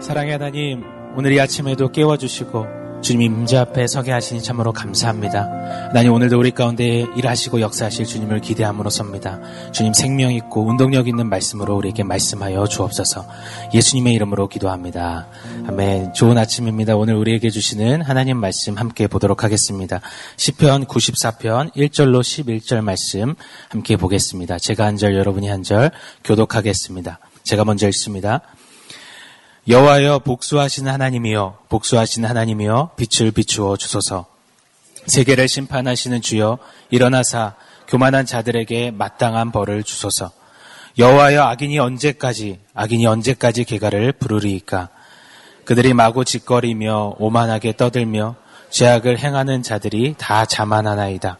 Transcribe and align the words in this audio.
사랑의 0.00 0.32
하나님, 0.32 0.84
오늘 1.16 1.32
이 1.32 1.40
아침에도 1.40 1.90
깨워주시고 1.90 2.66
주님 3.02 3.20
임재 3.22 3.56
앞에 3.58 3.86
서게 3.86 4.10
하시니 4.12 4.42
참으로 4.42 4.72
감사합니다. 4.72 5.88
하나님 5.88 6.12
오늘도 6.12 6.38
우리 6.38 6.50
가운데 6.50 7.04
일하시고 7.16 7.60
역사하실 7.60 8.04
주님을 8.06 8.40
기대함으로써입니다. 8.40 9.40
주님 9.72 9.92
생명 9.92 10.32
있고 10.32 10.66
운동력 10.66 11.06
있는 11.08 11.28
말씀으로 11.28 11.76
우리에게 11.76 12.02
말씀하여 12.04 12.66
주옵소서. 12.66 13.26
예수님의 13.74 14.14
이름으로 14.14 14.48
기도합니다. 14.48 15.26
아멘. 15.68 16.14
좋은 16.14 16.38
아침입니다. 16.38 16.96
오늘 16.96 17.14
우리에게 17.14 17.50
주시는 17.50 18.02
하나님 18.02 18.38
말씀 18.38 18.76
함께 18.76 19.06
보도록 19.06 19.44
하겠습니다. 19.44 20.00
시편 20.36 20.86
94편 20.86 21.72
1절로 21.74 22.20
11절 22.20 22.80
말씀 22.82 23.34
함께 23.68 23.96
보겠습니다. 23.96 24.58
제가 24.58 24.84
한 24.84 24.96
절 24.96 25.14
여러분이 25.16 25.48
한 25.48 25.62
절 25.62 25.90
교독하겠습니다. 26.24 27.18
제가 27.44 27.64
먼저 27.64 27.86
읽습니다. 27.88 28.40
여호와여 29.68 30.20
복수하신 30.20 30.86
하나님이여 30.86 31.58
복수하신 31.68 32.24
하나님이여 32.24 32.92
빛을 32.96 33.32
비추어 33.32 33.76
주소서. 33.76 34.26
세계를 35.06 35.48
심판하시는 35.48 36.22
주여 36.22 36.58
일어나사 36.90 37.56
교만한 37.88 38.26
자들에게 38.26 38.92
마땅한 38.92 39.50
벌을 39.50 39.82
주소서. 39.82 40.30
여호와여 40.98 41.42
악인이 41.42 41.80
언제까지 41.80 42.60
악인이 42.74 43.06
언제까지 43.06 43.64
개가를 43.64 44.12
부르리이까? 44.12 44.88
그들이 45.64 45.94
마구 45.94 46.24
짓거리며 46.24 47.16
오만하게 47.18 47.76
떠들며 47.76 48.36
죄악을 48.70 49.18
행하는 49.18 49.64
자들이 49.64 50.14
다 50.16 50.44
자만하나이다. 50.44 51.38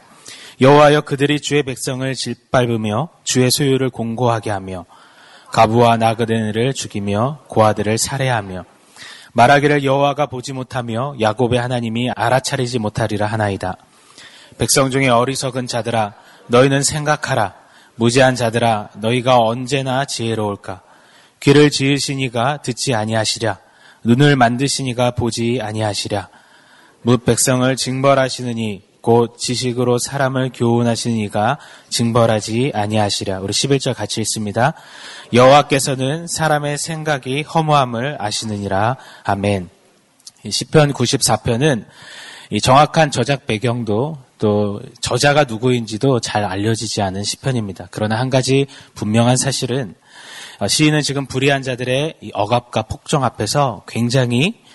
여호와여 0.60 1.02
그들이 1.02 1.40
주의 1.40 1.62
백성을 1.62 2.12
짓밟으며 2.12 3.08
주의 3.22 3.48
소유를 3.52 3.90
공고하게 3.90 4.50
하며 4.50 4.84
가부와 5.56 5.96
나그네를 5.96 6.74
죽이며 6.74 7.38
고아들을 7.48 7.96
살해하며 7.96 8.66
말하기를 9.32 9.84
여호와가 9.84 10.26
보지 10.26 10.52
못하며 10.52 11.16
야곱의 11.18 11.58
하나님이 11.58 12.10
알아차리지 12.10 12.78
못하리라 12.78 13.26
하나이다. 13.26 13.78
백성 14.58 14.90
중에 14.90 15.08
어리석은 15.08 15.66
자들아 15.66 16.12
너희는 16.48 16.82
생각하라. 16.82 17.54
무지한 17.94 18.34
자들아 18.34 18.90
너희가 18.96 19.38
언제나 19.38 20.04
지혜로울까. 20.04 20.82
귀를 21.40 21.70
지으시니가 21.70 22.58
듣지 22.58 22.94
아니하시랴. 22.94 23.58
눈을 24.04 24.36
만드시니가 24.36 25.12
보지 25.12 25.60
아니하시랴. 25.62 26.28
무 27.00 27.16
백성을 27.16 27.74
징벌하시느니 27.74 28.82
곧 29.06 29.38
지식으로 29.38 29.98
사람을 29.98 30.50
교훈하시는 30.52 31.16
이가 31.18 31.58
징벌하지 31.90 32.72
아니하시랴. 32.74 33.38
우리 33.38 33.52
11절 33.52 33.94
같이 33.94 34.20
읽습니다. 34.22 34.74
여호와께서는 35.32 36.26
사람의 36.26 36.76
생각이 36.76 37.42
허무함을 37.42 38.16
아시느니라. 38.18 38.96
아멘. 39.22 39.68
시편 40.50 40.92
94편은 40.92 41.84
정확한 42.60 43.12
저작 43.12 43.46
배경도 43.46 44.18
또 44.38 44.82
저자가 45.00 45.44
누구인지도 45.44 46.18
잘 46.18 46.44
알려지지 46.44 47.00
않은 47.00 47.22
시편입니다. 47.22 47.86
그러나 47.92 48.18
한 48.18 48.28
가지 48.28 48.66
분명한 48.96 49.36
사실은 49.36 49.94
시인은 50.66 51.02
지금 51.02 51.26
불의한 51.26 51.62
자들의 51.62 52.32
억압과 52.34 52.82
폭정 52.82 53.22
앞에서 53.22 53.84
굉장히 53.86 54.65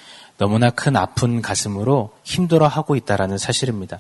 너무나 0.41 0.71
큰 0.71 0.95
아픈 0.95 1.43
가슴으로 1.43 2.09
힘들어하고 2.23 2.95
있다라는 2.95 3.37
사실입니다. 3.37 3.99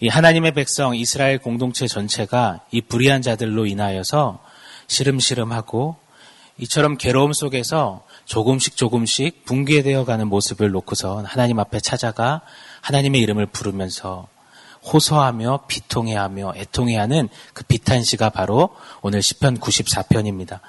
이 0.00 0.08
하나님의 0.08 0.52
백성 0.52 0.96
이스라엘 0.96 1.38
공동체 1.38 1.86
전체가 1.86 2.58
이 2.72 2.80
불의한 2.80 3.22
자들로 3.22 3.66
인하여서 3.66 4.42
시름시름하고 4.88 5.94
이처럼 6.58 6.98
괴로움 6.98 7.32
속에서 7.32 8.04
조금씩 8.24 8.76
조금씩 8.76 9.44
붕괴되어 9.44 10.04
가는 10.04 10.26
모습을 10.26 10.72
놓고서 10.72 11.22
하나님 11.24 11.60
앞에 11.60 11.78
찾아가 11.78 12.40
하나님의 12.80 13.20
이름을 13.20 13.46
부르면서 13.46 14.26
호소하며 14.82 15.66
비통해하며 15.68 16.54
애통해하는 16.56 17.28
그 17.52 17.64
비탄시가 17.64 18.30
바로 18.30 18.70
오늘 19.02 19.22
시편 19.22 19.58
94편입니다. 19.58 20.60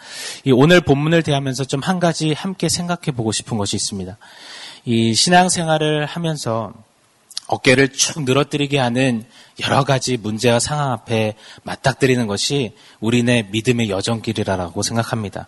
이 0.45 0.51
오늘 0.51 0.81
본문을 0.81 1.23
대하면서 1.23 1.63
좀 1.65 1.81
한 1.81 1.99
가지 1.99 2.33
함께 2.33 2.69
생각해 2.69 3.15
보고 3.15 3.31
싶은 3.31 3.57
것이 3.57 3.75
있습니다. 3.77 4.17
이 4.85 5.13
신앙생활을 5.13 6.05
하면서 6.05 6.73
어깨를 7.47 7.89
축 7.89 8.23
늘어뜨리게 8.23 8.79
하는 8.79 9.25
여러 9.61 9.83
가지 9.83 10.17
문제와 10.17 10.59
상황 10.59 10.91
앞에 10.91 11.35
맞닥뜨리는 11.63 12.25
것이 12.25 12.75
우리네 12.99 13.49
믿음의 13.51 13.89
여정길이라고 13.89 14.81
생각합니다. 14.81 15.47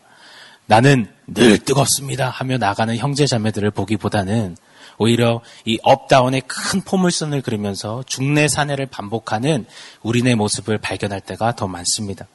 나는 0.65 1.07
늘 1.27 1.59
뜨겁습니다 1.59 2.29
하며 2.29 2.57
나가는 2.57 2.95
형제 2.97 3.25
자매들을 3.25 3.71
보기보다는 3.71 4.55
오히려 4.97 5.41
이 5.65 5.79
업다운의 5.81 6.43
큰 6.47 6.81
포물선을 6.81 7.41
그리면서 7.41 8.03
중내 8.05 8.47
사내를 8.47 8.85
반복하는 8.85 9.65
우리네 10.03 10.35
모습을 10.35 10.77
발견할 10.77 11.21
때가 11.21 11.55
더 11.55 11.67
많습니다. 11.67 12.27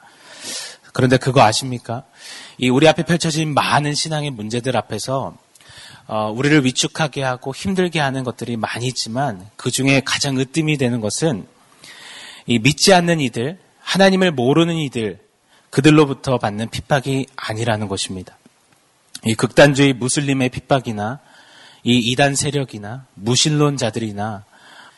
그런데 0.92 1.16
그거 1.16 1.42
아십니까? 1.42 2.04
이 2.59 2.69
우리 2.70 2.88
앞에 2.88 3.04
펼쳐진 3.04 3.54
많은 3.54 3.94
신앙의 3.94 4.30
문제들 4.30 4.76
앞에서 4.76 5.36
어, 6.06 6.31
우리를 6.31 6.65
위축하게 6.65 7.22
하고 7.22 7.54
힘들게 7.54 8.00
하는 8.00 8.25
것들이 8.25 8.56
많이 8.56 8.87
있지만 8.87 9.47
그 9.56 9.71
중에 9.71 10.03
가장 10.04 10.38
으뜸이 10.38 10.78
되는 10.78 11.00
것은 11.00 11.47
이 12.47 12.59
믿지 12.59 12.94
않는 12.94 13.21
이들, 13.21 13.59
하나님을 13.81 14.32
모르는 14.32 14.75
이들, 14.77 15.19
그들로부터 15.71 16.38
받는 16.38 16.71
핍박이 16.71 17.27
아니라는 17.37 17.88
것입니다. 17.88 18.38
이 19.25 19.34
극단주의 19.34 19.93
무슬림의 19.93 20.48
핍박이나 20.48 21.21
이 21.84 21.98
이단 21.98 22.34
세력이나 22.34 23.06
무신론자들이나 23.15 24.44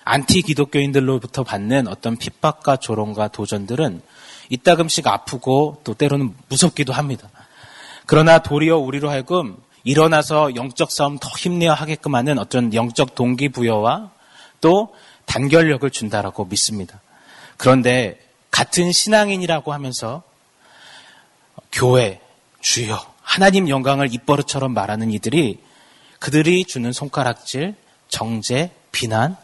안티 0.04 0.42
기독교인들로부터 0.42 1.44
받는 1.44 1.88
어떤 1.88 2.16
핍박과 2.16 2.76
조롱과 2.76 3.28
도전들은 3.28 4.02
이따금씩 4.48 5.06
아프고 5.06 5.80
또 5.84 5.94
때로는 5.94 6.34
무섭기도 6.48 6.92
합니다. 6.92 7.28
그러나 8.06 8.40
도리어 8.40 8.78
우리로 8.78 9.10
하여금 9.10 9.56
일어나서 9.84 10.54
영적 10.54 10.90
싸움 10.90 11.18
더 11.18 11.28
힘내야 11.28 11.74
하게끔 11.74 12.14
하는 12.14 12.38
어떤 12.38 12.74
영적 12.74 13.14
동기부여와 13.14 14.10
또 14.60 14.94
단결력을 15.26 15.88
준다라고 15.90 16.44
믿습니다. 16.46 17.00
그런데 17.56 18.18
같은 18.50 18.92
신앙인이라고 18.92 19.72
하면서 19.72 20.22
교회, 21.72 22.20
주여, 22.60 23.00
하나님 23.22 23.68
영광을 23.68 24.12
입버릇처럼 24.12 24.74
말하는 24.74 25.10
이들이 25.10 25.60
그들이 26.18 26.64
주는 26.64 26.92
손가락질, 26.92 27.74
정죄, 28.08 28.72
비난, 28.92 29.36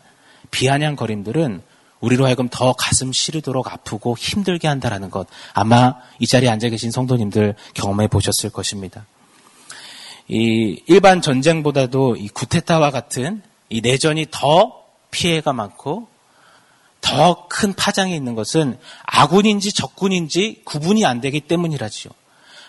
비아냥거림들은 0.51 1.63
우리로 2.01 2.27
하여금 2.27 2.49
더 2.51 2.73
가슴 2.73 3.13
시리도록 3.13 3.73
아프고 3.73 4.17
힘들게 4.19 4.69
한다라는 4.69 5.11
것 5.11 5.27
아마 5.55 5.95
이 6.19 6.27
자리에 6.27 6.49
앉아 6.49 6.69
계신 6.69 6.91
성도님들 6.91 7.55
경험해 7.75 8.09
보셨을 8.09 8.51
것입니다. 8.51 9.07
이 10.29 10.83
일반 10.87 11.23
전쟁보다도 11.23 12.17
이 12.17 12.29
구테타와 12.29 12.91
같은 12.91 13.43
이 13.69 13.81
내전이 13.81 14.27
더 14.31 14.85
피해가 15.11 15.53
많고 15.53 16.09
더 17.01 17.47
큰 17.59 17.73
파장이 17.73 18.15
있는 18.15 18.35
것은 18.35 18.79
아군인지 19.05 19.73
적군인지 19.73 20.61
구분이 20.65 21.07
안 21.07 21.23
되기 21.23 21.41
때문이라지요. 21.41 22.13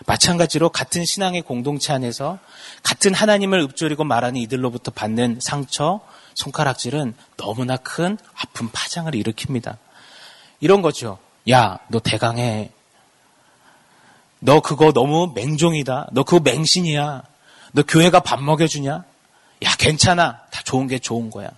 마찬가지로 0.06 0.70
같은 0.70 1.04
신앙의 1.04 1.42
공동체 1.42 1.92
안에서 1.92 2.38
같은 2.82 3.12
하나님을 3.12 3.60
읊조리고 3.60 4.04
말하는 4.04 4.40
이들로부터 4.40 4.92
받는 4.92 5.40
상처, 5.42 6.00
손가락질은 6.34 7.14
너무나 7.36 7.76
큰 7.76 8.16
아픈 8.34 8.70
파장을 8.70 9.12
일으킵니다. 9.12 9.76
이런 10.60 10.80
거죠. 10.80 11.18
야, 11.50 11.80
너 11.88 11.98
대강해. 11.98 12.70
너 14.38 14.60
그거 14.60 14.92
너무 14.92 15.32
맹종이다. 15.34 16.08
너 16.12 16.22
그거 16.22 16.40
맹신이야. 16.40 17.24
너 17.72 17.82
교회가 17.82 18.20
밥 18.20 18.42
먹여주냐? 18.42 19.04
야, 19.64 19.74
괜찮아. 19.78 20.40
다 20.50 20.62
좋은 20.64 20.86
게 20.86 20.98
좋은 20.98 21.30
거야. 21.30 21.50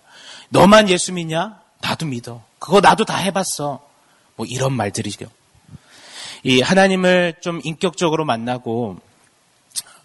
너만 0.48 0.88
예수 0.88 1.12
믿냐? 1.12 1.60
나도 1.80 2.06
믿어. 2.06 2.42
그거 2.58 2.80
나도 2.80 3.04
다 3.04 3.16
해봤어. 3.16 3.80
뭐 4.36 4.46
이런 4.46 4.72
말들이죠. 4.72 5.26
이 6.42 6.60
하나님을 6.60 7.34
좀 7.40 7.60
인격적으로 7.62 8.24
만나고 8.24 8.98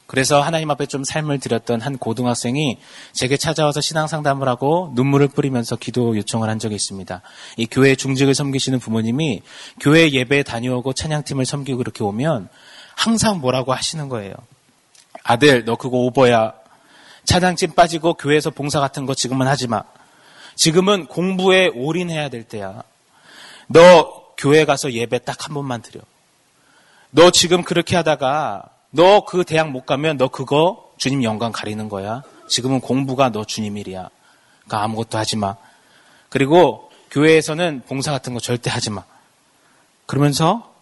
그래서 0.08 0.42
하나님 0.42 0.70
앞에 0.70 0.86
좀 0.86 1.04
삶을 1.04 1.40
드렸던 1.40 1.82
한 1.82 1.98
고등학생이 1.98 2.78
제게 3.14 3.38
찾아와서 3.38 3.82
신앙 3.82 4.08
상담을 4.08 4.48
하고 4.48 4.92
눈물을 4.94 5.30
뿌리면서 5.30 5.76
기도 5.76 6.16
요청을 6.16 6.48
한 6.48 6.60
적이 6.60 6.76
있습니다. 6.76 7.22
이 7.58 7.66
교회 7.66 7.96
중직을 7.96 8.36
섬기시는 8.36 8.80
부모님이 8.80 9.42
교회 9.80 10.12
예배 10.12 10.44
다녀오고 10.44 10.94
찬양팀을 10.94 11.46
섬기고 11.46 11.82
이렇게 11.82 12.04
오면 12.04 12.50
항상 12.96 13.40
뭐라고 13.42 13.74
하시는 13.74 14.08
거예요. 14.08 14.34
아들, 15.28 15.66
너 15.66 15.76
그거 15.76 15.98
오버야. 15.98 16.54
차장집 17.26 17.76
빠지고 17.76 18.14
교회에서 18.14 18.52
봉사 18.52 18.80
같은 18.80 19.08
거 19.08 19.16
지금은 19.16 19.48
하지 19.48 19.68
마. 19.68 19.84
지금은 20.56 21.08
공부에 21.08 21.68
올인해야 21.68 22.30
될 22.30 22.44
때야. 22.44 22.84
너 23.68 24.24
교회 24.38 24.66
가서 24.66 24.94
예배 24.94 25.20
딱 25.20 25.48
한 25.48 25.56
번만 25.56 25.82
드려. 25.82 26.00
너 27.10 27.32
지금 27.32 27.64
그렇게 27.64 27.96
하다가 27.96 28.70
너 28.92 29.22
그 29.26 29.44
대학 29.44 29.72
못 29.72 29.86
가면 29.86 30.18
너 30.18 30.28
그거 30.28 30.92
주님 30.98 31.24
영광 31.24 31.52
가리는 31.52 31.90
거야. 31.90 32.22
지금은 32.48 32.80
공부가 32.80 33.32
너 33.32 33.44
주님 33.44 33.78
일이야. 33.78 34.10
그러니까 34.66 34.84
아무것도 34.84 35.18
하지 35.18 35.38
마. 35.38 35.56
그리고 36.30 36.92
교회에서는 37.10 37.82
봉사 37.88 38.12
같은 38.12 38.34
거 38.36 38.40
절대 38.40 38.70
하지 38.70 38.92
마. 38.92 39.04
그러면서 40.06 40.75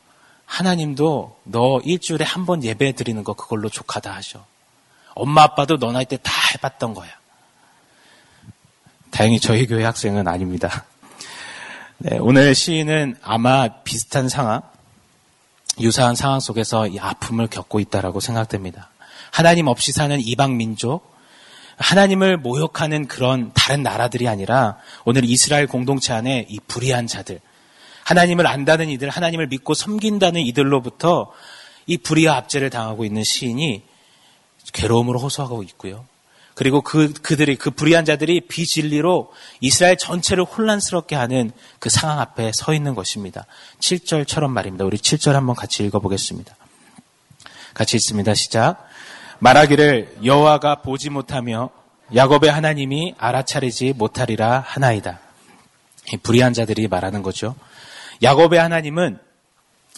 하나님도 0.45 1.39
너 1.45 1.79
일주일에 1.83 2.25
한 2.25 2.45
번 2.45 2.63
예배 2.63 2.93
드리는 2.93 3.23
거 3.23 3.33
그걸로 3.33 3.69
족하다 3.69 4.13
하셔. 4.13 4.45
엄마 5.15 5.43
아빠도 5.43 5.77
너 5.77 5.91
나이 5.91 6.05
때 6.05 6.17
다 6.17 6.31
해봤던 6.55 6.93
거야. 6.93 7.09
다행히 9.11 9.39
저희 9.39 9.67
교회 9.67 9.83
학생은 9.83 10.27
아닙니다. 10.27 10.85
네, 11.99 12.17
오늘 12.19 12.53
시인은 12.55 13.17
아마 13.21 13.67
비슷한 13.83 14.27
상황, 14.27 14.61
유사한 15.79 16.15
상황 16.15 16.39
속에서 16.39 16.87
이 16.87 16.99
아픔을 16.99 17.47
겪고 17.47 17.79
있다라고 17.79 18.19
생각됩니다. 18.19 18.89
하나님 19.31 19.67
없이 19.67 19.91
사는 19.91 20.19
이방 20.19 20.57
민족, 20.57 21.13
하나님을 21.77 22.37
모욕하는 22.37 23.07
그런 23.07 23.51
다른 23.53 23.81
나라들이 23.83 24.27
아니라 24.27 24.77
오늘 25.05 25.25
이스라엘 25.25 25.67
공동체 25.67 26.13
안에 26.13 26.45
이 26.49 26.59
불의한 26.67 27.07
자들, 27.07 27.39
하나님을 28.05 28.47
안다는 28.47 28.89
이들, 28.89 29.09
하나님을 29.09 29.47
믿고 29.47 29.73
섬긴다는 29.73 30.41
이들로부터 30.41 31.31
이 31.85 31.97
불의와 31.97 32.35
압제를 32.37 32.69
당하고 32.69 33.05
있는 33.05 33.23
시인이 33.23 33.83
괴로움으로 34.73 35.19
호소하고 35.19 35.63
있고요. 35.63 36.05
그리고 36.55 36.81
그, 36.81 37.11
그들이, 37.13 37.55
그 37.55 37.71
불의한 37.71 38.05
자들이 38.05 38.41
비진리로 38.41 39.33
이스라엘 39.59 39.97
전체를 39.97 40.43
혼란스럽게 40.43 41.15
하는 41.15 41.51
그 41.79 41.89
상황 41.89 42.19
앞에 42.19 42.51
서 42.53 42.73
있는 42.73 42.93
것입니다. 42.93 43.45
7절처럼 43.79 44.49
말입니다. 44.49 44.85
우리 44.85 44.97
7절 44.97 45.33
한번 45.33 45.55
같이 45.55 45.83
읽어보겠습니다. 45.83 46.55
같이 47.73 47.97
읽습니다. 47.97 48.35
시작. 48.35 48.87
말하기를 49.39 50.19
여호와가 50.23 50.81
보지 50.83 51.09
못하며 51.09 51.71
야곱의 52.15 52.51
하나님이 52.51 53.15
알아차리지 53.17 53.93
못하리라 53.93 54.63
하나이다. 54.65 55.19
불의한 56.21 56.53
자들이 56.53 56.87
말하는 56.87 57.23
거죠. 57.23 57.55
야곱의 58.21 58.59
하나님은 58.59 59.19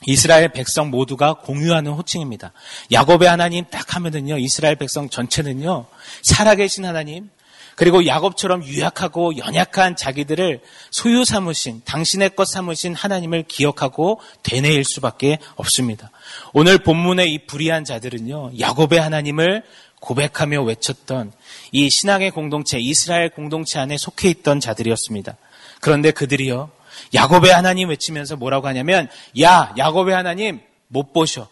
이스라엘 0.06 0.50
백성 0.50 0.89
모두가 0.91 1.35
공유하는 1.35 1.91
호칭입니다. 1.91 2.51
야곱의 2.91 3.27
하나님 3.27 3.65
딱 3.69 3.95
하면은요, 3.95 4.38
이스라엘 4.38 4.75
백성 4.75 5.09
전체는요, 5.09 5.85
살아계신 6.23 6.85
하나님, 6.85 7.29
그리고 7.75 8.06
야곱처럼 8.06 8.63
유약하고 8.63 9.38
연약한 9.38 9.95
자기들을 9.95 10.62
소유 10.91 11.25
삼으신, 11.25 11.81
당신의 11.85 12.35
것 12.35 12.47
삼으신 12.47 12.95
하나님을 12.95 13.44
기억하고 13.44 14.21
되뇌일 14.44 14.85
수밖에 14.85 15.39
없습니다. 15.56 16.12
오늘 16.53 16.77
본문의 16.77 17.33
이 17.33 17.45
불의한 17.45 17.83
자들은요, 17.83 18.59
야곱의 18.59 19.00
하나님을 19.00 19.63
고백하며 20.00 20.62
외쳤던 20.63 21.33
이 21.71 21.89
신앙의 21.89 22.31
공동체, 22.31 22.79
이스라엘 22.79 23.29
공동체 23.29 23.79
안에 23.79 23.97
속해 23.97 24.29
있던 24.29 24.59
자들이었습니다. 24.59 25.35
그런데 25.81 26.12
그들이요, 26.12 26.71
야곱의 27.13 27.51
하나님 27.51 27.89
외치면서 27.89 28.36
뭐라고 28.36 28.68
하냐면 28.68 29.09
야 29.42 29.74
야곱의 29.77 30.13
하나님 30.13 30.62
못 30.88 31.13
보셔. 31.13 31.47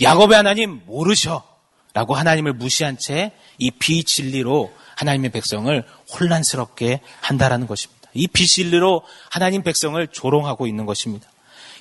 야곱의 0.00 0.36
하나님 0.36 0.82
모르셔. 0.86 1.42
라고 1.92 2.14
하나님을 2.14 2.54
무시한 2.54 2.98
채 2.98 3.32
이 3.58 3.70
비진리로 3.70 4.72
하나님의 4.96 5.30
백성을 5.30 5.84
혼란스럽게 6.12 7.00
한다라는 7.20 7.66
것입니다. 7.66 8.10
이 8.14 8.26
비진리로 8.28 9.02
하나님 9.30 9.62
백성을 9.62 10.06
조롱하고 10.08 10.66
있는 10.66 10.86
것입니다. 10.86 11.28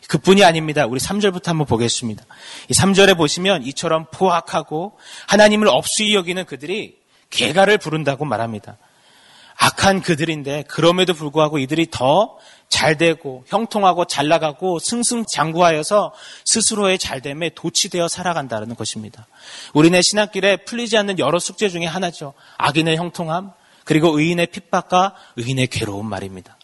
그뿐이 0.08 0.44
아닙니다. 0.44 0.86
우리 0.86 1.00
3절부터 1.00 1.48
한번 1.48 1.66
보겠습니다. 1.66 2.26
이 2.70 2.74
3절에 2.74 3.16
보시면 3.16 3.64
이처럼 3.64 4.06
포악하고 4.12 4.98
하나님을 5.28 5.68
없이 5.68 6.14
여기는 6.14 6.46
그들이 6.46 6.98
개가를 7.30 7.78
부른다고 7.78 8.26
말합니다. 8.26 8.78
악한 9.64 10.02
그들인데 10.02 10.64
그럼에도 10.68 11.14
불구하고 11.14 11.58
이들이 11.58 11.88
더 11.90 12.38
잘되고 12.68 13.46
형통하고 13.48 14.06
잘 14.06 14.28
나가고 14.28 14.80
승승장구하여서 14.80 16.14
스스로의 16.44 16.98
잘됨에 16.98 17.52
도취되어 17.56 18.10
살아간다는 18.10 18.76
것입니다. 18.76 19.26
우리네 19.74 20.02
신학길에 20.02 20.58
풀리지 20.58 20.98
않는 20.98 21.18
여러 21.20 21.40
숙제 21.40 21.70
중에 21.70 21.86
하나죠. 21.86 22.34
악인의 22.58 22.98
형통함 22.98 23.52
그리고 23.86 24.20
의인의 24.20 24.48
핍박과 24.48 25.16
의인의 25.38 25.68
괴로운 25.68 26.08
말입니다. 26.08 26.58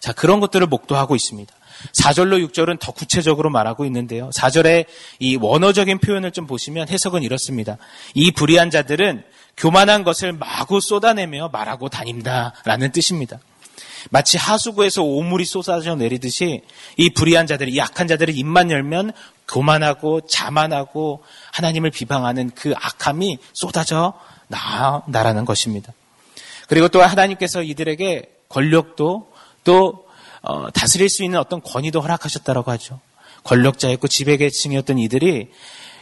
자 0.00 0.14
그런 0.14 0.40
것들을 0.40 0.66
목도하고 0.68 1.16
있습니다. 1.16 1.52
4절로 2.00 2.42
6절은 2.48 2.80
더 2.80 2.92
구체적으로 2.92 3.50
말하고 3.50 3.84
있는데요. 3.84 4.30
4절의 4.30 4.86
이 5.18 5.36
원어적인 5.36 5.98
표현을 5.98 6.32
좀 6.32 6.46
보시면 6.46 6.88
해석은 6.88 7.22
이렇습니다. 7.22 7.76
이 8.14 8.30
불의한 8.30 8.70
자들은 8.70 9.22
교만한 9.56 10.04
것을 10.04 10.32
마구 10.32 10.80
쏟아내며 10.80 11.48
말하고 11.48 11.88
다닌다라는 11.88 12.92
뜻입니다. 12.92 13.38
마치 14.10 14.36
하수구에서 14.38 15.02
오물이 15.02 15.44
쏟아져 15.44 15.94
내리듯이 15.96 16.62
이 16.96 17.10
불의한 17.10 17.46
자들이 17.46 17.76
약한 17.76 18.06
자들이 18.06 18.34
입만 18.34 18.70
열면 18.70 19.12
교만하고 19.48 20.22
자만하고 20.22 21.24
하나님을 21.52 21.90
비방하는 21.90 22.50
그 22.54 22.74
악함이 22.76 23.38
쏟아져 23.52 24.14
나라는 24.48 25.44
것입니다. 25.44 25.92
그리고 26.68 26.88
또 26.88 27.02
하나님께서 27.02 27.62
이들에게 27.62 28.30
권력도 28.48 29.32
또 29.64 30.06
어, 30.42 30.70
다스릴 30.70 31.08
수 31.08 31.24
있는 31.24 31.40
어떤 31.40 31.60
권위도 31.60 32.00
허락하셨다고 32.00 32.70
하죠. 32.72 33.00
권력자였고 33.42 34.06
지배계층이었던 34.06 34.98
이들이 34.98 35.50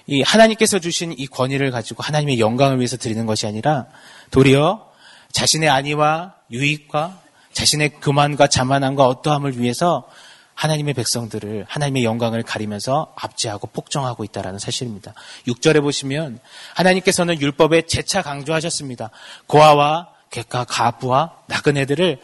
이 0.07 0.23
하나님께서 0.23 0.79
주신 0.79 1.15
이 1.17 1.27
권위를 1.27 1.71
가지고 1.71 2.03
하나님의 2.03 2.39
영광을 2.41 2.79
위해서 2.79 2.97
드리는 2.97 3.25
것이 3.27 3.47
아니라 3.47 3.87
도리어 4.31 4.87
자신의 5.33 5.69
안위와 5.69 6.35
유익과 6.51 7.21
자신의 7.53 8.01
교만과 8.01 8.49
자만함과 8.49 9.07
어떠함을 9.07 9.59
위해서 9.59 10.09
하나님의 10.55 10.95
백성들을 10.95 11.67
하나님의 11.69 12.05
영광을 12.05 12.43
가리면서 12.43 13.13
압제하고 13.17 13.67
폭정하고 13.69 14.25
있다는 14.25 14.59
사실입니다. 14.59 15.15
6절에 15.49 15.83
보시면 15.83 16.39
하나님께서는 16.75 17.41
율법에 17.41 17.83
재차 17.83 18.23
강조하셨습니다. 18.23 19.11
고아와 19.47 20.11
객과 20.31 20.65
가부와 20.65 21.39
나그네들을 21.49 22.21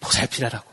보살피라라고. 0.00 0.69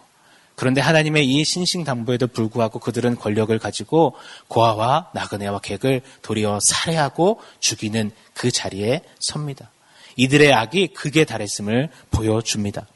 그런데 0.57 0.81
하나님의 0.81 1.27
이 1.27 1.45
신신당부에도 1.45 2.25
불구하고 2.25 2.79
그들은 2.79 3.15
권력을 3.15 3.57
가지고 3.59 4.15
고아와 4.47 5.11
나그네와 5.13 5.59
객을 5.59 6.01
도리어 6.23 6.57
살해하고 6.59 7.39
죽이는 7.59 8.09
그 8.33 8.49
자리에 8.49 9.01
섭니다. 9.19 9.69
이들의 10.15 10.51
악이 10.51 10.87
극에 10.87 11.25
달했음을 11.25 11.89
보여줍니다. 12.09 12.87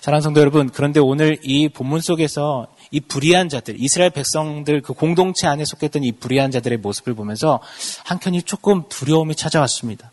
사랑하는 0.00 0.22
성도 0.22 0.40
여러분, 0.40 0.70
그런데 0.70 0.98
오늘 0.98 1.36
이 1.42 1.68
본문 1.68 2.00
속에서 2.00 2.68
이 2.90 3.00
불의한 3.00 3.50
자들, 3.50 3.76
이스라엘 3.78 4.08
백성들 4.08 4.80
그 4.80 4.94
공동체 4.94 5.46
안에 5.46 5.66
속했던 5.66 6.04
이 6.04 6.12
불의한 6.12 6.50
자들의 6.52 6.78
모습을 6.78 7.12
보면서 7.12 7.60
한켠이 8.06 8.44
조금 8.44 8.88
두려움이 8.88 9.34
찾아왔습니다. 9.34 10.10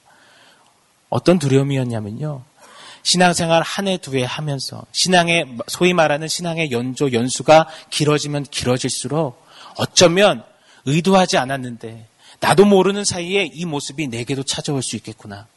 어떤 1.08 1.40
두려움이었냐면요. 1.40 2.51
신앙생활 3.04 3.64
한 3.64 3.88
해 3.88 3.98
두 3.98 4.16
해 4.16 4.24
하면서 4.24 4.84
신앙의 4.92 5.58
소위 5.68 5.94
말하는 5.94 6.28
신앙의 6.28 6.72
연조 6.72 7.12
연수가 7.12 7.68
길어지면 7.90 8.46
길어질수록 8.46 9.44
어쩌면 9.78 10.44
의도하지 10.86 11.38
않았는데 11.38 12.08
나도 12.40 12.66
모르는 12.66 13.06
사이에 13.06 13.50
이 13.54 13.66
모습이 13.66 14.08
내게도 14.08 14.44
찾아올 14.44 14.82
수 14.82 14.96
있겠구나. 14.96 15.48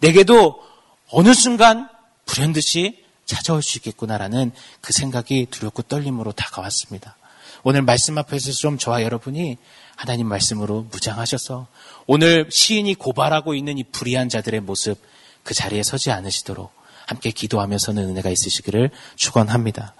내게도 0.00 0.62
어느 1.10 1.32
순간 1.34 1.88
불현듯이 2.26 3.04
찾아올 3.24 3.62
수 3.62 3.78
있겠구나라는 3.78 4.52
그 4.80 4.92
생각이 4.92 5.46
두렵고 5.50 5.82
떨림으로 5.82 6.32
다가왔습니다. 6.32 7.16
오늘 7.62 7.82
말씀 7.82 8.16
앞에서 8.18 8.52
좀 8.52 8.78
저와 8.78 9.02
여러분이 9.02 9.56
하나님 9.96 10.28
말씀으로 10.28 10.86
무장하셔서 10.90 11.66
오늘 12.06 12.48
시인이 12.50 12.94
고발하고 12.96 13.54
있는 13.54 13.78
이 13.78 13.84
불의한 13.84 14.28
자들의 14.28 14.60
모습 14.60 15.00
그 15.42 15.54
자리에 15.54 15.82
서지 15.82 16.10
않으시도록 16.10 16.70
함께 17.06 17.30
기도하면서는 17.30 18.10
은혜가 18.10 18.30
있으시기를 18.30 18.90
축원합니다. 19.16 19.94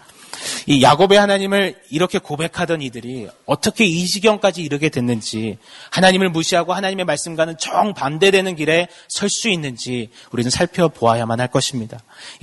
이 0.66 0.82
야곱의 0.82 1.18
하나님을 1.18 1.76
이렇게 1.90 2.18
고백하던 2.18 2.82
이들이 2.82 3.28
어떻게 3.46 3.84
이 3.84 4.04
지경까지 4.06 4.62
이르게 4.62 4.88
됐는지 4.90 5.58
하나님을 5.90 6.28
무시하고 6.28 6.75
하나님의 6.75 7.04
말씀과는 7.04 7.58
정반대되는 7.58 8.54
길에 8.56 8.88
설 9.08 9.28
수 9.28 9.48
있는지 9.48 10.10
우리는 10.30 10.50
살펴보아야만 10.50 11.40
할 11.40 11.48
것입니다. 11.48 11.98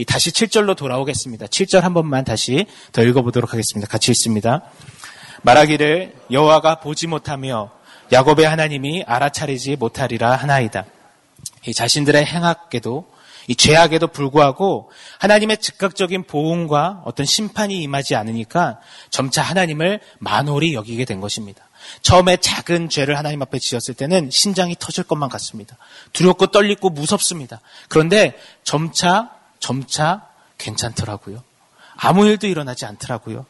다시 0.07 0.31
7절로 0.31 0.75
돌아오겠습니다. 0.75 1.47
7절 1.47 1.81
한 1.81 1.93
번만 1.93 2.23
다시 2.23 2.65
더 2.91 3.03
읽어보도록 3.03 3.53
하겠습니다. 3.53 3.89
같이 3.89 4.11
읽습니다. 4.11 4.63
말하기를 5.43 6.13
여호와가 6.31 6.79
보지 6.79 7.07
못하며 7.07 7.71
야곱의 8.11 8.47
하나님이 8.47 9.03
알아차리지 9.03 9.77
못하리라 9.77 10.35
하나이다. 10.35 10.85
이 11.67 11.73
자신들의 11.73 12.25
행악에도 12.25 13.12
이 13.47 13.55
죄악에도 13.55 14.07
불구하고 14.07 14.91
하나님의 15.19 15.57
즉각적인 15.57 16.23
보응과 16.23 17.01
어떤 17.05 17.25
심판이 17.25 17.81
임하지 17.81 18.15
않으니까 18.15 18.79
점차 19.09 19.41
하나님을 19.41 19.99
만홀히 20.19 20.73
여기게 20.73 21.05
된 21.05 21.19
것입니다. 21.19 21.67
처음에 22.01 22.37
작은 22.37 22.89
죄를 22.89 23.17
하나님 23.17 23.41
앞에 23.41 23.59
지었을 23.59 23.93
때는 23.93 24.29
심장이 24.31 24.75
터질 24.79 25.03
것만 25.03 25.29
같습니다. 25.29 25.77
두렵고 26.13 26.47
떨리고 26.47 26.89
무섭습니다. 26.89 27.59
그런데 27.89 28.39
점차, 28.63 29.31
점차 29.59 30.27
괜찮더라고요. 30.57 31.43
아무 31.95 32.25
일도 32.25 32.47
일어나지 32.47 32.85
않더라고요. 32.85 33.45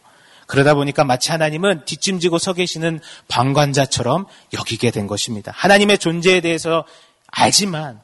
그러다 0.47 0.73
보니까 0.73 1.03
마치 1.03 1.31
하나님은 1.31 1.85
뒷짐지고 1.85 2.37
서 2.37 2.53
계시는 2.53 2.99
방관자처럼 3.27 4.25
여기게 4.53 4.91
된 4.91 5.07
것입니다. 5.07 5.51
하나님의 5.55 5.97
존재에 5.97 6.41
대해서 6.41 6.85
알지만 7.27 8.01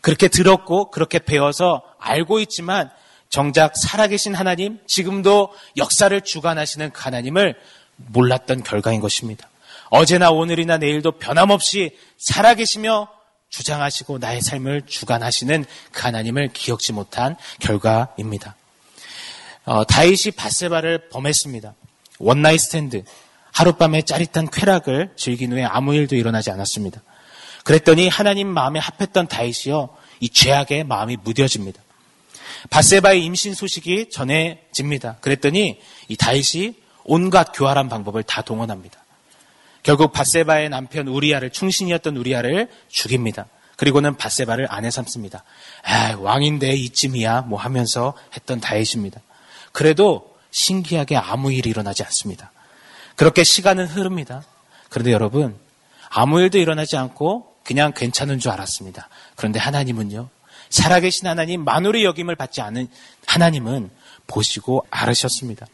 그렇게 0.00 0.28
들었고 0.28 0.90
그렇게 0.90 1.18
배워서 1.18 1.82
알고 1.98 2.40
있지만 2.40 2.90
정작 3.28 3.76
살아계신 3.76 4.34
하나님, 4.34 4.78
지금도 4.86 5.52
역사를 5.76 6.18
주관하시는 6.20 6.90
그 6.90 7.02
하나님을 7.02 7.56
몰랐던 7.96 8.62
결과인 8.62 9.00
것입니다. 9.00 9.48
어제나 9.90 10.30
오늘이나 10.30 10.78
내일도 10.78 11.12
변함없이 11.12 11.96
살아계시며 12.18 13.08
주장하시고 13.48 14.18
나의 14.18 14.42
삶을 14.42 14.82
주관하시는 14.86 15.64
그 15.92 16.02
하나님을 16.02 16.52
기억지 16.52 16.92
못한 16.92 17.36
결과입니다. 17.60 18.56
어, 19.64 19.84
다윗이 19.84 20.32
밧세바를 20.36 21.08
범했습니다. 21.10 21.74
one 22.18 22.34
night 22.34 22.60
stand. 22.60 23.02
하룻밤에 23.52 24.02
짜릿한 24.02 24.50
쾌락을 24.50 25.12
즐긴 25.16 25.52
후에 25.52 25.64
아무 25.64 25.94
일도 25.94 26.14
일어나지 26.16 26.50
않았습니다. 26.50 27.02
그랬더니 27.68 28.08
하나님 28.08 28.48
마음에 28.48 28.80
합했던 28.80 29.28
다윗이요. 29.28 29.90
이 30.20 30.30
죄악에 30.30 30.84
마음이 30.84 31.18
무뎌집니다. 31.22 31.82
밧세바의 32.70 33.22
임신 33.22 33.52
소식이 33.52 34.08
전해집니다. 34.08 35.16
그랬더니 35.20 35.78
이 36.08 36.16
다윗이 36.16 36.76
온갖 37.04 37.52
교활한 37.54 37.90
방법을 37.90 38.22
다 38.22 38.40
동원합니다. 38.40 38.98
결국 39.82 40.14
바세바의 40.14 40.70
남편 40.70 41.08
우리아를 41.08 41.50
충신이었던 41.50 42.16
우리아를 42.16 42.70
죽입니다. 42.88 43.44
그리고는 43.76 44.16
바세바를 44.16 44.68
아내 44.70 44.90
삼습니다. 44.90 45.44
아, 45.82 46.16
왕인데 46.18 46.72
이쯤이야 46.72 47.42
뭐 47.42 47.58
하면서 47.58 48.14
했던 48.34 48.62
다윗입니다. 48.62 49.20
그래도 49.72 50.34
신기하게 50.52 51.18
아무 51.18 51.52
일이 51.52 51.68
일어나지 51.68 52.02
않습니다. 52.02 52.50
그렇게 53.14 53.44
시간은 53.44 53.88
흐릅니다. 53.88 54.42
그런데 54.88 55.12
여러분, 55.12 55.58
아무 56.08 56.40
일도 56.40 56.56
일어나지 56.56 56.96
않고 56.96 57.47
그냥 57.68 57.92
괜찮은 57.94 58.38
줄 58.38 58.50
알았습니다. 58.50 59.10
그런데 59.36 59.58
하나님은요, 59.58 60.30
살아계신 60.70 61.26
하나님, 61.26 61.64
만우리 61.64 62.02
여김을 62.02 62.34
받지 62.34 62.62
않은 62.62 62.88
하나님은 63.26 63.90
보시고 64.26 64.86
알으셨습니다. 64.88 65.66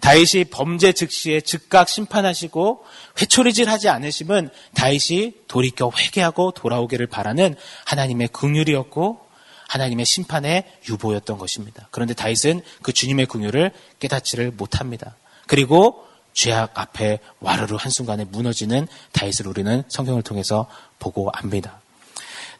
다윗이 0.00 0.44
범죄 0.50 0.94
즉시에 0.94 1.42
즉각 1.42 1.90
심판하시고 1.90 2.86
회초리질하지 3.20 3.90
않으시면 3.90 4.48
다윗이 4.74 5.32
돌이켜 5.46 5.92
회개하고 5.94 6.52
돌아오기를 6.52 7.06
바라는 7.06 7.54
하나님의 7.84 8.28
긍휼이었고 8.28 9.20
하나님의 9.68 10.06
심판의 10.06 10.64
유보였던 10.88 11.36
것입니다. 11.36 11.86
그런데 11.90 12.14
다윗은 12.14 12.62
그 12.80 12.94
주님의 12.94 13.26
긍휼을 13.26 13.72
깨닫지를 13.98 14.52
못합니다. 14.52 15.16
그리고 15.46 16.06
죄악 16.32 16.78
앞에 16.78 17.18
와르르 17.40 17.76
한순간에 17.78 18.24
무너지는 18.24 18.86
다윗을 19.12 19.46
우리는 19.46 19.82
성경을 19.88 20.22
통해서 20.22 20.66
보고 21.00 21.30
압니다. 21.34 21.80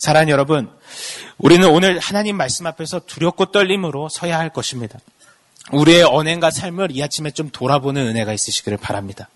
사랑하는 0.01 0.33
여러분, 0.33 0.69
우리는 1.39 1.69
오늘 1.69 1.99
하나님 2.01 2.37
말씀 2.37 2.67
앞에서 2.67 3.01
두렵고 3.07 3.53
떨림으로 3.53 4.09
서야 4.09 4.39
할 4.39 4.51
것입니다. 4.51 4.99
우리의 5.71 6.03
언행과 6.03 6.51
삶을 6.51 6.89
이 6.91 7.03
아침에 7.03 7.31
좀 7.31 7.51
돌아보는 7.51 8.09
은혜가 8.09 8.33
있으시기를 8.33 8.79
바랍니다. 8.79 9.29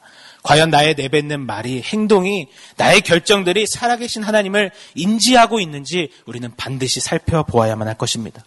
과연 0.42 0.70
나의 0.70 0.94
내뱉는 0.94 1.40
말이, 1.40 1.82
행동이, 1.82 2.48
나의 2.76 3.00
결정들이 3.00 3.66
살아계신 3.66 4.22
하나님을 4.22 4.72
인지하고 4.94 5.60
있는지 5.60 6.10
우리는 6.26 6.50
반드시 6.56 7.00
살펴보아야만 7.00 7.88
할 7.88 7.96
것입니다. 7.96 8.44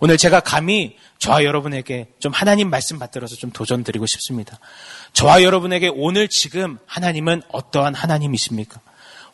오늘 0.00 0.18
제가 0.18 0.40
감히 0.40 0.96
저와 1.18 1.44
여러분에게 1.44 2.08
좀 2.18 2.32
하나님 2.32 2.68
말씀 2.68 2.98
받들어서 2.98 3.36
좀 3.36 3.50
도전 3.50 3.84
드리고 3.84 4.04
싶습니다. 4.06 4.58
저와 5.12 5.42
여러분에게 5.42 5.90
오늘 5.94 6.28
지금 6.28 6.78
하나님은 6.86 7.42
어떠한 7.52 7.94
하나님이십니까? 7.94 8.80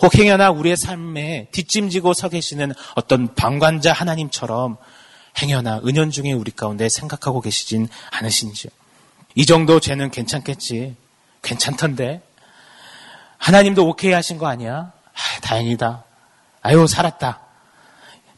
혹 0.01 0.15
행여나 0.15 0.51
우리의 0.51 0.77
삶에 0.77 1.49
뒷짐지고 1.51 2.15
서 2.15 2.29
계시는 2.29 2.73
어떤 2.95 3.35
방관자 3.35 3.93
하나님처럼 3.93 4.77
행여나 5.41 5.81
은연 5.87 6.11
중에 6.11 6.33
우리 6.33 6.51
가운데 6.51 6.89
생각하고 6.89 7.41
계시진 7.41 7.89
않으신지요? 8.11 8.71
이 9.35 9.47
정도 9.47 9.81
죄는 9.81 10.11
괜찮겠지. 10.11 10.97
괜찮던데. 11.43 12.23
하나님도 13.39 13.87
오케이 13.87 14.13
하신 14.13 14.39
거 14.39 14.47
아니야? 14.47 14.93
아, 15.13 15.41
다행이다. 15.43 16.05
아유, 16.63 16.87
살았다. 16.87 17.41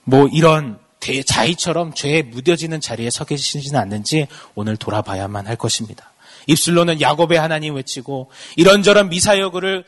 뭐 0.04 0.28
이런 0.32 0.78
자의처럼 1.26 1.94
죄에 1.94 2.22
무뎌지는 2.22 2.80
자리에 2.80 3.10
서 3.10 3.24
계시지는 3.24 3.80
않는지 3.80 4.26
오늘 4.54 4.76
돌아봐야만 4.76 5.46
할 5.46 5.56
것입니다. 5.56 6.12
입술로는 6.46 7.00
야곱의 7.00 7.38
하나님 7.38 7.76
외치고 7.76 8.30
이런저런 8.56 9.08
미사여구를 9.08 9.84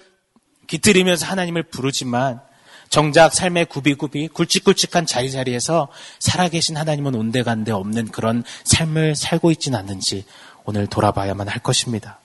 깃들이면서 0.67 1.27
하나님을 1.27 1.65
부르지만 1.65 2.41
정작 2.89 3.33
삶의 3.33 3.67
구비구비 3.67 4.29
굵직굵직한 4.29 5.07
자리자리에서 5.07 5.89
살아계신 6.19 6.77
하나님은 6.77 7.15
온데간데 7.15 7.73
없는 7.73 8.09
그런 8.09 8.45
삶을 8.65 9.17
살고 9.17 9.51
있지는 9.53 9.79
않는지 9.79 10.27
오늘 10.65 10.87
돌아봐야만 10.87 11.49
할 11.49 11.61
것입니다. 11.61 12.21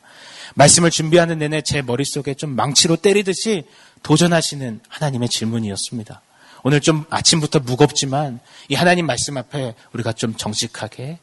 말씀을 0.56 0.90
준비하는 0.90 1.38
내내 1.38 1.62
제 1.62 1.82
머릿속에 1.82 2.34
좀 2.34 2.56
망치로 2.56 2.98
때리듯이 2.98 3.64
도전하시는 4.04 4.82
하나님의 4.90 5.30
질문이었습니다. 5.30 6.22
오늘 6.64 6.82
좀 6.82 7.06
아침부터 7.10 7.60
무겁지만 7.60 8.40
이 8.68 8.76
하나님 8.76 9.06
말씀 9.06 9.38
앞에 9.38 9.74
우리가 9.94 10.14
좀 10.14 10.36
정직하게 10.36 11.20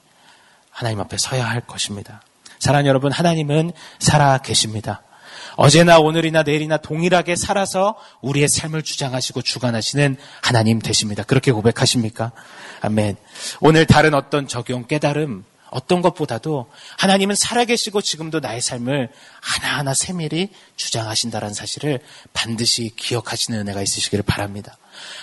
하나님 0.70 1.00
앞에 1.00 1.18
서야 1.18 1.46
할 1.46 1.60
것입니다. 1.60 2.22
사랑하는 2.58 2.88
여러분, 2.88 3.12
하나님은 3.12 3.72
살아 3.98 4.38
계십니다. 4.38 5.02
어제나 5.56 5.98
오늘이나 5.98 6.42
내일이나 6.42 6.76
동일하게 6.76 7.36
살아서 7.36 7.96
우리의 8.20 8.48
삶을 8.48 8.82
주장하시고 8.82 9.42
주관하시는 9.42 10.16
하나님 10.42 10.80
되십니다. 10.80 11.22
그렇게 11.22 11.52
고백하십니까? 11.52 12.32
아멘. 12.80 13.16
오늘 13.60 13.86
다른 13.86 14.14
어떤 14.14 14.48
적용, 14.48 14.86
깨달음, 14.86 15.44
어떤 15.70 16.02
것보다도 16.02 16.70
하나님은 16.98 17.34
살아계시고 17.34 18.00
지금도 18.00 18.38
나의 18.38 18.60
삶을 18.60 19.08
하나하나 19.40 19.92
세밀히 19.92 20.50
주장하신다는 20.76 21.52
사실을 21.52 21.98
반드시 22.32 22.92
기억하시는 22.94 23.58
은혜가 23.58 23.82
있으시기를 23.82 24.22
바랍니다. 24.22 24.76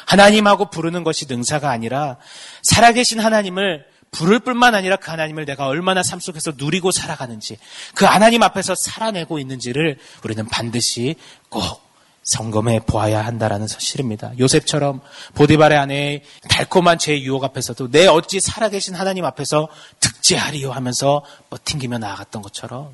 하나님하고 0.06 0.70
부르는 0.70 1.06
것이 1.06 1.26
능사가 1.28 1.70
아니라 1.70 2.18
살아계신 2.64 3.22
하나님을 3.22 3.86
부를 4.12 4.40
뿐만 4.40 4.76
아니라 4.76 4.98
그 4.98 5.10
하나님을 5.10 5.46
내가 5.46 5.68
얼마나 5.68 6.04
삶 6.04 6.20
속에서 6.20 6.52
누리고 6.58 6.92
살아가는지 6.92 7.58
그 7.96 8.06
하나님 8.06 8.44
앞에서 8.44 8.76
살아내고 8.76 9.40
있는지를 9.40 9.98
우리는 10.24 10.46
반드시 10.48 11.16
꼭 11.50 11.82
점검해 12.24 12.82
보아야 12.82 13.26
한다라는 13.26 13.68
사실입니다. 13.68 14.34
요셉처럼 14.38 15.02
보디발의 15.34 15.78
아내의 15.78 16.24
달콤한 16.50 17.00
제 17.00 17.20
유혹 17.22 17.44
앞에서도 17.44 17.90
내 17.90 18.06
어찌 18.06 18.40
살아계신 18.40 18.94
하나님 18.94 19.26
앞에서 19.26 19.70
득제하리요 20.00 20.72
하면서 20.72 21.24
버팅기며 21.50 21.98
나아갔던 21.98 22.42
것처럼 22.42 22.94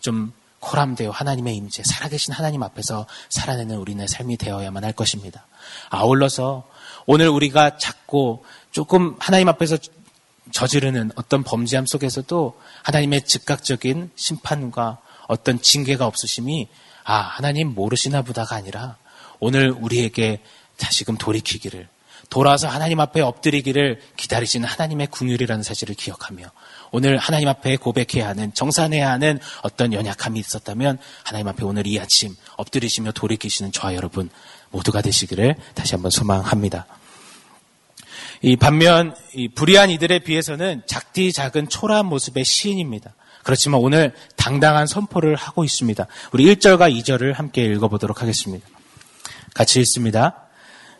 좀 0.00 0.32
코람되어 0.60 1.10
하나님의 1.10 1.54
임재, 1.54 1.82
살아계신 1.84 2.34
하나님 2.34 2.62
앞에서 2.62 3.06
살아내는 3.28 3.76
우리네 3.76 4.08
삶이 4.08 4.38
되어야만 4.38 4.82
할 4.82 4.92
것입니다. 4.92 5.46
아울러서 5.90 6.66
오늘 7.06 7.28
우리가 7.28 7.78
작고 7.78 8.44
조금 8.72 9.14
하나님 9.20 9.48
앞에서 9.48 9.78
저지르는 10.52 11.12
어떤 11.16 11.42
범죄함 11.42 11.86
속에서도 11.86 12.60
하나님의 12.82 13.22
즉각적인 13.22 14.10
심판과 14.16 14.98
어떤 15.26 15.60
징계가 15.60 16.06
없으심이 16.06 16.68
아, 17.04 17.14
하나님 17.16 17.74
모르시나 17.74 18.22
보다가 18.22 18.56
아니라 18.56 18.96
오늘 19.40 19.70
우리에게 19.70 20.42
다시금 20.76 21.16
돌이키기를 21.16 21.88
돌아와서 22.30 22.68
하나님 22.68 23.00
앞에 23.00 23.20
엎드리기를 23.20 24.00
기다리시는 24.16 24.68
하나님의 24.68 25.06
궁율이라는 25.06 25.62
사실을 25.62 25.94
기억하며 25.94 26.44
오늘 26.90 27.16
하나님 27.16 27.48
앞에 27.48 27.76
고백해야 27.76 28.28
하는 28.28 28.52
정산해야 28.52 29.10
하는 29.10 29.38
어떤 29.62 29.92
연약함이 29.92 30.38
있었다면 30.38 30.98
하나님 31.24 31.48
앞에 31.48 31.64
오늘 31.64 31.86
이 31.86 31.98
아침 31.98 32.34
엎드리시며 32.56 33.12
돌이키시는 33.12 33.72
저와 33.72 33.94
여러분 33.94 34.28
모두가 34.70 35.00
되시기를 35.00 35.56
다시 35.74 35.94
한번 35.94 36.10
소망합니다. 36.10 36.86
이 38.42 38.56
반면 38.56 39.14
이 39.34 39.48
불의한 39.48 39.90
이들에 39.90 40.20
비해서는 40.20 40.82
작디 40.86 41.32
작은 41.32 41.68
초라한 41.68 42.06
모습의 42.06 42.44
시인입니다. 42.44 43.14
그렇지만 43.42 43.80
오늘 43.80 44.12
당당한 44.36 44.86
선포를 44.86 45.34
하고 45.34 45.64
있습니다. 45.64 46.06
우리 46.32 46.44
1절과 46.54 46.94
2절을 46.94 47.34
함께 47.34 47.64
읽어보도록 47.64 48.22
하겠습니다. 48.22 48.66
같이 49.54 49.80
읽습니다. 49.80 50.48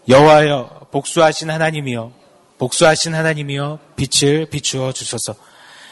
여호와여 0.08 0.88
복수하신 0.90 1.50
하나님이여 1.50 2.12
복수하신 2.58 3.14
하나님이여 3.14 3.78
빛을 3.96 4.46
비추어 4.46 4.92
주소서 4.92 5.34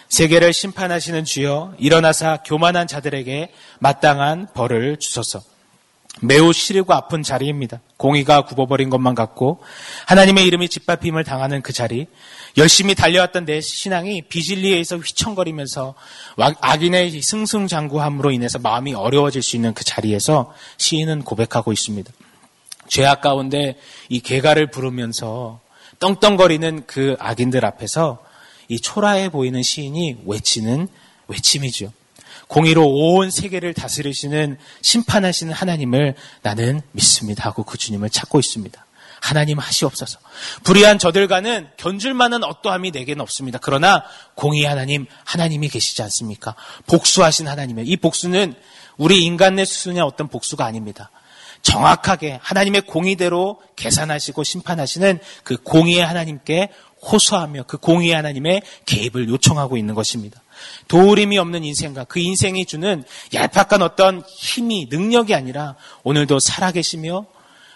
세계를 0.08 0.52
심판하시는 0.52 1.24
주여 1.24 1.74
일어나사 1.78 2.38
교만한 2.44 2.86
자들에게 2.86 3.52
마땅한 3.80 4.48
벌을 4.54 4.96
주소서. 4.98 5.42
매우 6.22 6.52
시리고 6.52 6.94
아픈 6.94 7.22
자리입니다. 7.22 7.80
공의가 7.98 8.42
굽어버린 8.42 8.88
것만 8.88 9.14
같고 9.14 9.60
하나님의 10.06 10.46
이름이 10.46 10.68
짓밟힘을 10.68 11.24
당하는 11.24 11.60
그 11.60 11.72
자리 11.72 12.06
열심히 12.56 12.94
달려왔던 12.94 13.44
내 13.44 13.60
신앙이 13.60 14.22
비질리에 14.22 14.82
서 14.82 14.96
휘청거리면서 14.96 15.94
악인의 16.36 17.20
승승장구함으로 17.20 18.30
인해서 18.30 18.58
마음이 18.58 18.94
어려워질 18.94 19.42
수 19.42 19.56
있는 19.56 19.74
그 19.74 19.84
자리에서 19.84 20.54
시인은 20.78 21.22
고백하고 21.22 21.72
있습니다. 21.72 22.10
죄악 22.88 23.20
가운데 23.20 23.76
이 24.08 24.20
개가를 24.20 24.70
부르면서 24.70 25.60
떵떵거리는 25.98 26.84
그 26.86 27.16
악인들 27.18 27.64
앞에서 27.64 28.24
이 28.68 28.80
초라해 28.80 29.28
보이는 29.28 29.62
시인이 29.62 30.22
외치는 30.24 30.88
외침이죠. 31.28 31.92
공의로 32.48 32.86
온 32.88 33.30
세계를 33.30 33.74
다스리시는 33.74 34.58
심판하시는 34.82 35.52
하나님을 35.52 36.14
나는 36.42 36.80
믿습니다 36.92 37.44
하고 37.44 37.64
그 37.64 37.76
주님을 37.76 38.10
찾고 38.10 38.38
있습니다. 38.38 38.86
하나님 39.20 39.58
하시옵소서. 39.58 40.18
불의한 40.62 40.98
저들과는 40.98 41.68
견줄 41.76 42.14
만한 42.14 42.44
어떠함이 42.44 42.92
내게는 42.92 43.20
없습니다. 43.22 43.58
그러나 43.60 44.04
공의 44.34 44.64
하나님, 44.64 45.06
하나님이 45.24 45.68
계시지 45.68 46.02
않습니까? 46.02 46.54
복수하신 46.86 47.48
하나님의 47.48 47.86
이 47.86 47.96
복수는 47.96 48.54
우리 48.96 49.24
인간의 49.24 49.66
수준의 49.66 50.02
어떤 50.02 50.28
복수가 50.28 50.64
아닙니다. 50.64 51.10
정확하게 51.62 52.38
하나님의 52.42 52.82
공의대로 52.82 53.60
계산하시고 53.74 54.44
심판하시는 54.44 55.18
그 55.42 55.56
공의의 55.56 56.04
하나님께 56.04 56.68
호소하며 57.02 57.64
그 57.66 57.78
공의의 57.78 58.14
하나님의 58.14 58.62
개입을 58.84 59.28
요청하고 59.28 59.76
있는 59.76 59.94
것입니다. 59.94 60.40
도우림이 60.88 61.38
없는 61.38 61.64
인생과 61.64 62.04
그 62.04 62.20
인생이 62.20 62.66
주는 62.66 63.04
얄팍한 63.34 63.82
어떤 63.82 64.22
힘이 64.26 64.88
능력이 64.90 65.34
아니라 65.34 65.76
오늘도 66.02 66.38
살아계시며 66.40 67.26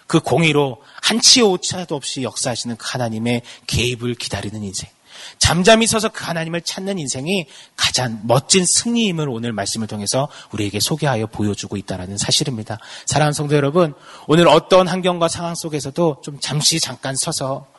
그 0.07 0.19
공의로 0.19 0.81
한치 1.01 1.41
오차도 1.41 1.95
없이 1.95 2.23
역사하시는 2.23 2.75
그 2.75 2.85
하나님의 2.89 3.43
개입을 3.67 4.15
기다리는 4.15 4.61
인생. 4.61 4.89
잠잠히 5.37 5.87
서서 5.87 6.09
그 6.09 6.25
하나님을 6.25 6.61
찾는 6.61 6.99
인생이 6.99 7.45
가장 7.75 8.19
멋진 8.23 8.65
승리임을 8.65 9.29
오늘 9.29 9.53
말씀을 9.53 9.87
통해서 9.87 10.27
우리에게 10.51 10.79
소개하여 10.79 11.27
보여주고 11.27 11.77
있다는 11.77 12.17
사실입니다. 12.17 12.79
사랑하는 13.05 13.33
성도 13.33 13.55
여러분, 13.55 13.93
오늘 14.27 14.47
어떤 14.47 14.87
환경과 14.87 15.27
상황 15.27 15.55
속에서도 15.55 16.21
좀 16.23 16.39
잠시 16.39 16.79
잠깐 16.79 17.15
서서 17.15 17.70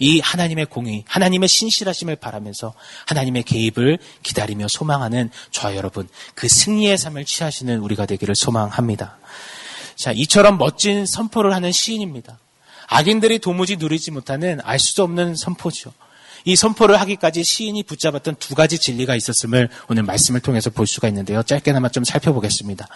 이 0.00 0.18
하나님의 0.18 0.66
공의, 0.66 1.04
하나님의 1.06 1.48
신실하심을 1.48 2.16
바라면서 2.16 2.74
하나님의 3.06 3.44
개입을 3.44 3.98
기다리며 4.22 4.66
소망하는 4.68 5.30
저와 5.52 5.76
여러분, 5.76 6.08
그 6.34 6.48
승리의 6.48 6.98
삶을 6.98 7.26
취하시는 7.26 7.78
우리가 7.78 8.06
되기를 8.06 8.34
소망합니다. 8.34 9.18
자, 9.94 10.12
이처럼 10.12 10.56
멋진 10.56 11.04
선포를 11.06 11.52
하는 11.52 11.70
시인입니다. 11.70 12.38
악인들이 12.88 13.38
도무지 13.38 13.76
누리지 13.76 14.10
못하는 14.10 14.58
알 14.64 14.78
수도 14.78 15.04
없는 15.04 15.36
선포죠. 15.36 15.92
이 16.44 16.56
선포를 16.56 16.98
하기까지 16.98 17.44
시인이 17.44 17.82
붙잡았던 17.82 18.36
두 18.36 18.54
가지 18.54 18.78
진리가 18.78 19.14
있었음을 19.14 19.68
오늘 19.88 20.02
말씀을 20.04 20.40
통해서 20.40 20.70
볼 20.70 20.86
수가 20.86 21.06
있는데요. 21.08 21.42
짧게나마 21.42 21.90
좀 21.90 22.02
살펴보겠습니다. 22.04 22.88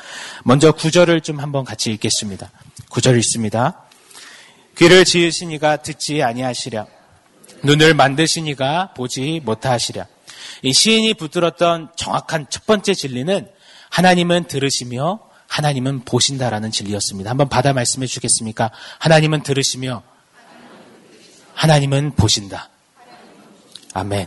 먼저 0.44 0.72
구절을 0.72 1.20
좀 1.20 1.40
한번 1.40 1.64
같이 1.64 1.90
읽겠습니다. 1.92 2.50
구절 2.88 3.18
읽습니다. 3.18 3.84
귀를 4.78 5.04
지으시니가 5.04 5.82
듣지 5.82 6.22
아니하시랴. 6.22 6.93
눈을 7.64 7.94
만드시니가 7.94 8.92
보지 8.94 9.40
못하시랴. 9.44 10.06
이 10.62 10.72
시인이 10.72 11.14
붙들었던 11.14 11.90
정확한 11.96 12.46
첫 12.50 12.66
번째 12.66 12.94
진리는 12.94 13.48
하나님은 13.90 14.44
들으시며 14.44 15.20
하나님은 15.48 16.04
보신다라는 16.04 16.70
진리였습니다. 16.70 17.30
한번 17.30 17.48
받아 17.48 17.72
말씀해 17.72 18.06
주겠습니까? 18.06 18.70
하나님은 18.98 19.42
들으시며 19.42 20.02
하나님은 21.54 22.14
보신다. 22.16 22.70
아멘. 23.92 24.26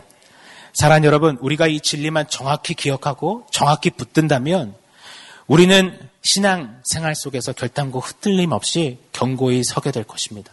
사랑 0.72 1.04
여러분, 1.04 1.36
우리가 1.40 1.66
이 1.66 1.80
진리만 1.80 2.28
정확히 2.28 2.74
기억하고 2.74 3.46
정확히 3.50 3.90
붙든다면 3.90 4.74
우리는 5.46 5.98
신앙 6.22 6.80
생활 6.84 7.14
속에서 7.14 7.52
결단고 7.52 8.00
흩틀림 8.00 8.52
없이 8.52 8.98
견고히 9.12 9.64
서게 9.64 9.90
될 9.90 10.04
것입니다. 10.04 10.52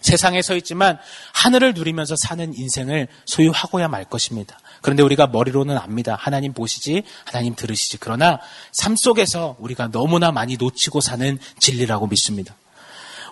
세상에 0.00 0.42
서 0.42 0.56
있지만 0.56 0.98
하늘을 1.32 1.74
누리면서 1.74 2.14
사는 2.16 2.52
인생을 2.54 3.08
소유하고야 3.26 3.88
말 3.88 4.04
것입니다. 4.04 4.58
그런데 4.80 5.02
우리가 5.02 5.26
머리로는 5.26 5.76
압니다. 5.76 6.16
하나님 6.18 6.52
보시지, 6.52 7.02
하나님 7.24 7.54
들으시지. 7.54 7.98
그러나 7.98 8.40
삶 8.72 8.96
속에서 8.96 9.56
우리가 9.58 9.88
너무나 9.88 10.32
많이 10.32 10.56
놓치고 10.56 11.00
사는 11.00 11.38
진리라고 11.58 12.06
믿습니다. 12.06 12.54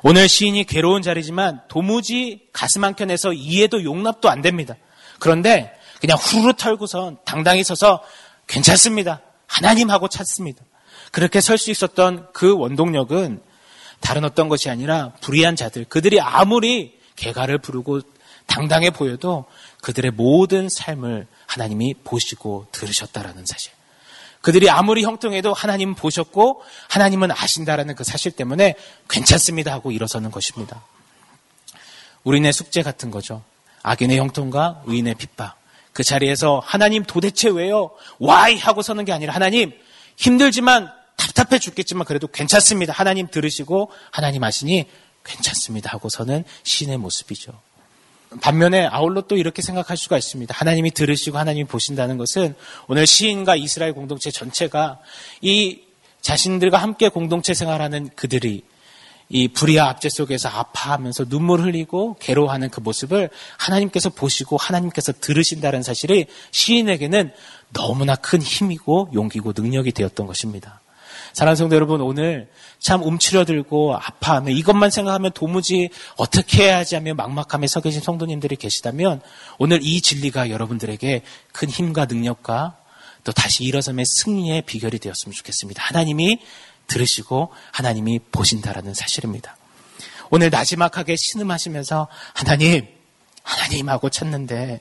오늘 0.02 0.28
시인이 0.28 0.64
괴로운 0.64 1.02
자리지만 1.02 1.60
도무지 1.68 2.48
가슴 2.52 2.84
한켠에서 2.84 3.32
이해도 3.32 3.82
용납도 3.82 4.28
안 4.30 4.42
됩니다. 4.42 4.74
그런데 5.18 5.72
그냥 6.00 6.16
후루루 6.18 6.54
털고선 6.54 7.18
당당히 7.24 7.64
서서 7.64 8.02
괜찮습니다. 8.46 9.20
하나님하고 9.46 10.08
찾습니다. 10.08 10.62
그렇게 11.10 11.40
설 11.40 11.58
수 11.58 11.70
있었던 11.70 12.28
그 12.32 12.56
원동력은 12.56 13.40
다른 14.00 14.24
어떤 14.24 14.48
것이 14.48 14.70
아니라 14.70 15.12
불의한 15.20 15.56
자들, 15.56 15.84
그들이 15.84 16.20
아무리 16.20 16.98
개가를 17.16 17.58
부르고 17.58 18.00
당당해 18.46 18.90
보여도 18.90 19.44
그들의 19.82 20.12
모든 20.12 20.68
삶을 20.68 21.26
하나님이 21.46 21.94
보시고 22.04 22.66
들으셨다라는 22.72 23.44
사실. 23.46 23.72
그들이 24.40 24.70
아무리 24.70 25.02
형통해도 25.02 25.52
하나님은 25.52 25.94
보셨고 25.94 26.62
하나님은 26.88 27.30
아신다라는 27.32 27.94
그 27.94 28.04
사실 28.04 28.32
때문에 28.32 28.76
괜찮습니다 29.08 29.72
하고 29.72 29.90
일어서는 29.90 30.30
것입니다. 30.30 30.82
우리네 32.24 32.52
숙제 32.52 32.82
같은 32.82 33.10
거죠. 33.10 33.42
악인의 33.82 34.18
형통과 34.18 34.82
의인의 34.86 35.14
핍박. 35.16 35.56
그 35.92 36.04
자리에서 36.04 36.62
하나님 36.64 37.02
도대체 37.02 37.48
왜요? 37.48 37.90
와이 38.18 38.56
하고 38.58 38.82
서는 38.82 39.04
게 39.04 39.12
아니라 39.12 39.34
하나님 39.34 39.72
힘들지만 40.16 40.92
답답해 41.34 41.58
죽겠지만 41.58 42.04
그래도 42.04 42.26
괜찮습니다. 42.26 42.92
하나님 42.92 43.28
들으시고 43.28 43.90
하나님 44.10 44.44
아시니 44.44 44.86
괜찮습니다 45.24 45.90
하고서는 45.92 46.44
신의 46.62 46.96
모습이죠. 46.98 47.52
반면에 48.40 48.86
아울러 48.86 49.22
또 49.22 49.36
이렇게 49.36 49.62
생각할 49.62 49.96
수가 49.96 50.18
있습니다. 50.18 50.54
하나님이 50.56 50.90
들으시고 50.90 51.38
하나님이 51.38 51.66
보신다는 51.66 52.18
것은 52.18 52.54
오늘 52.86 53.06
시인과 53.06 53.56
이스라엘 53.56 53.94
공동체 53.94 54.30
전체가 54.30 54.98
이 55.40 55.80
자신들과 56.20 56.78
함께 56.78 57.08
공동체 57.08 57.54
생활하는 57.54 58.10
그들이 58.14 58.64
이 59.30 59.48
불의와 59.48 59.88
압제 59.90 60.08
속에서 60.08 60.48
아파하면서 60.48 61.26
눈물 61.26 61.60
흘리고 61.60 62.16
괴로워하는 62.18 62.70
그 62.70 62.80
모습을 62.80 63.30
하나님께서 63.58 64.08
보시고 64.10 64.56
하나님께서 64.56 65.12
들으신다는 65.12 65.82
사실이 65.82 66.26
시인에게는 66.50 67.32
너무나 67.72 68.14
큰 68.16 68.40
힘이고 68.40 69.10
용기고 69.12 69.52
능력이 69.54 69.92
되었던 69.92 70.26
것입니다. 70.26 70.80
사랑하는 71.38 71.54
성도 71.54 71.76
여러분, 71.76 72.00
오늘 72.00 72.48
참 72.80 73.00
움츠려들고 73.00 73.94
아파하며 73.94 74.50
이것만 74.50 74.90
생각하면 74.90 75.30
도무지 75.30 75.88
어떻게 76.16 76.64
해야 76.64 76.78
하지 76.78 76.96
하며 76.96 77.14
막막함에 77.14 77.68
서 77.68 77.80
계신 77.80 78.00
성도님들이 78.00 78.56
계시다면 78.56 79.20
오늘 79.56 79.78
이 79.80 80.00
진리가 80.00 80.50
여러분들에게 80.50 81.22
큰 81.52 81.70
힘과 81.70 82.06
능력과 82.06 82.78
또 83.22 83.30
다시 83.30 83.62
일어섬의 83.62 84.04
승리의 84.04 84.62
비결이 84.62 84.98
되었으면 84.98 85.32
좋겠습니다. 85.32 85.80
하나님이 85.80 86.40
들으시고 86.88 87.50
하나님이 87.70 88.18
보신다라는 88.32 88.94
사실입니다. 88.94 89.56
오늘 90.30 90.50
나지막하게 90.50 91.14
신음하시면서 91.14 92.08
하나님, 92.34 92.84
하나님 93.44 93.88
하고 93.88 94.10
찾는데 94.10 94.80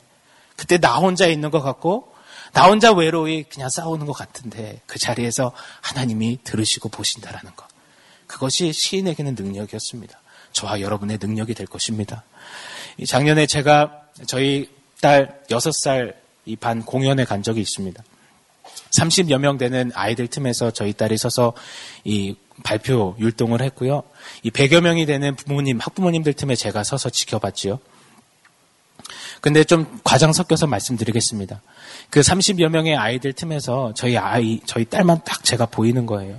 그때 0.56 0.80
나 0.80 0.98
혼자 0.98 1.28
있는 1.28 1.52
것 1.52 1.62
같고 1.62 2.17
나 2.54 2.66
혼자 2.68 2.92
외로이 2.92 3.44
그냥 3.44 3.70
싸우는 3.70 4.06
것 4.06 4.14
같은데 4.14 4.82
그 4.86 5.00
자리에서 5.00 5.52
하나님이 5.82 6.40
들으시고 6.44 6.90
보신다라는 6.90 7.56
것. 7.56 7.68
그것이 8.28 8.74
시인에게는 8.74 9.36
능력이었습니다. 9.36 10.20
저와 10.52 10.82
여러분의 10.82 11.20
능력이 11.22 11.54
될 11.54 11.68
것입니다. 11.68 12.24
작년에 13.08 13.46
제가 13.46 14.02
저희 14.26 14.70
딸 15.02 15.42
6살 15.50 16.28
이 16.48 16.56
반 16.56 16.84
공연에 16.84 17.26
간 17.26 17.44
적이 17.44 17.62
있습니다. 17.62 18.02
30여 18.92 19.38
명 19.38 19.58
되는 19.58 19.92
아이들 19.94 20.28
틈에서 20.28 20.72
저희 20.72 20.94
딸이 20.94 21.18
서서 21.18 21.54
이 22.06 22.36
발표 22.64 23.16
율동을 23.20 23.62
했고요. 23.62 24.04
이 24.44 24.50
100여 24.50 24.82
명이 24.82 25.06
되는 25.06 25.36
부모님, 25.36 25.80
학부모님들 25.80 26.34
틈에 26.34 26.56
제가 26.56 26.84
서서 26.84 27.10
지켜봤지요. 27.10 27.80
근데 29.42 29.64
좀 29.64 30.00
과장 30.04 30.34
섞여서 30.34 30.68
말씀드리겠습니다. 30.68 31.62
그 32.10 32.22
30여 32.22 32.70
명의 32.70 32.96
아이들 32.96 33.34
틈에서 33.34 33.94
저희 33.96 34.18
아이, 34.18 34.60
저희 34.66 34.86
딸만 34.86 35.22
딱 35.26 35.44
제가 35.44 35.68
보이는 35.68 36.06
거예요. 36.06 36.38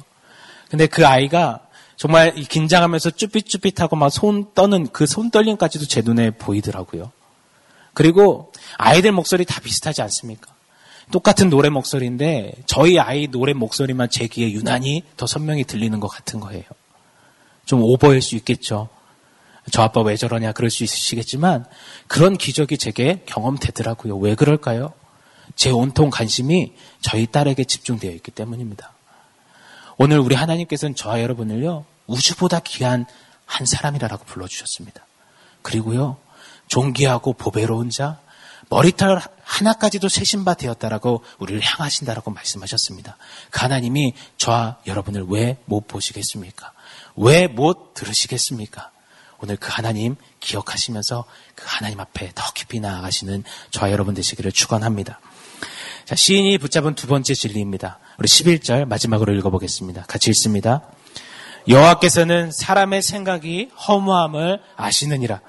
근데 0.71 0.87
그 0.87 1.07
아이가 1.07 1.61
정말 1.97 2.33
긴장하면서 2.35 3.11
쭈삣쭈삣하고 3.11 3.97
막 3.97 4.11
손 4.11 4.53
떠는 4.55 4.88
그 4.88 5.05
손 5.05 5.31
떨림까지도 5.31 5.87
제 5.87 6.03
눈에 6.03 6.31
보이더라고요. 6.31 7.11
그리고 7.94 8.53
아이들 8.77 9.12
목소리 9.12 9.44
다 9.44 9.61
비슷하지 9.61 10.03
않습니까? 10.03 10.53
똑같은 11.11 11.49
노래 11.49 11.71
목소리인데 11.71 12.53
저희 12.66 12.99
아이 12.99 13.27
노래 13.29 13.55
목소리만 13.55 14.11
제 14.11 14.27
귀에 14.29 14.53
유난히 14.53 15.03
더 15.16 15.27
선명히 15.27 15.64
들리는 15.64 15.99
것 15.99 16.09
같은 16.09 16.38
거예요. 16.38 16.62
좀 17.64 17.83
오버일 17.83 18.23
수 18.23 18.37
있겠죠. 18.37 18.88
저 19.70 19.83
아빠 19.83 20.00
왜 20.02 20.16
저러냐 20.16 20.52
그럴 20.52 20.70
수 20.70 20.85
있으시겠지만 20.85 21.64
그런 22.07 22.37
기적이 22.37 22.78
제게 22.78 23.22
경험되더라고요. 23.26 24.16
왜 24.18 24.35
그럴까요? 24.35 24.92
제 25.57 25.70
온통 25.70 26.11
관심이 26.11 26.74
저희 27.00 27.26
딸에게 27.26 27.64
집중되어 27.64 28.11
있기 28.12 28.31
때문입니다. 28.31 28.92
오늘 29.96 30.18
우리 30.20 30.35
하나님께서는 30.35 30.94
저와 30.94 31.20
여러분을요, 31.22 31.85
우주보다 32.07 32.61
귀한 32.61 33.07
한 33.46 33.66
사람이라고 33.66 34.24
불러주셨습니다. 34.24 35.04
그리고요, 35.62 36.18
존귀하고 36.68 37.33
보배로운 37.33 37.90
자, 37.90 38.20
머리털 38.68 39.20
하나까지도 39.42 40.09
세신바 40.09 40.54
되었다라고 40.54 41.24
우리를 41.38 41.61
향하신다라고 41.62 42.31
말씀하셨습니다. 42.31 43.16
그 43.50 43.61
하나님이 43.61 44.12
저와 44.37 44.78
여러분을 44.87 45.24
왜 45.28 45.57
못 45.64 45.88
보시겠습니까? 45.88 46.72
왜 47.16 47.48
못 47.48 47.94
들으시겠습니까? 47.94 48.90
오늘 49.40 49.57
그 49.57 49.68
하나님 49.70 50.16
기억하시면서 50.40 51.24
그 51.55 51.64
하나님 51.66 52.01
앞에 52.01 52.33
더 52.35 52.53
깊이 52.55 52.81
나아가시는 52.81 53.44
저와 53.70 53.92
여러분 53.92 54.14
되시기를 54.14 54.53
축원합니다. 54.53 55.20
자, 56.05 56.14
시인이 56.14 56.57
붙잡은 56.59 56.94
두 56.94 57.07
번째 57.07 57.35
진리입니다. 57.35 57.98
우리 58.18 58.29
11절 58.29 58.87
마지막으로 58.87 59.35
읽어보겠습니다. 59.35 60.05
같이 60.09 60.31
읽습니다. 60.31 60.83
여호와께서는 61.68 62.51
사람의 62.51 63.03
생각이 63.03 63.70
허무함을 63.87 64.61
아시느니라. 64.77 65.40